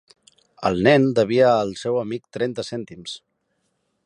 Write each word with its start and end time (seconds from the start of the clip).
El 0.69 0.79
nen 0.87 1.05
devia 1.19 1.51
al 1.51 1.75
seu 1.83 2.01
amic 2.05 2.27
trenta 2.39 2.69
cèntims. 2.71 3.19